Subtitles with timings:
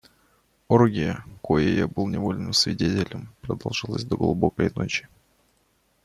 [0.67, 5.07] Оргия, коей я был невольным свидетелем, продолжалась до глубокой ночи.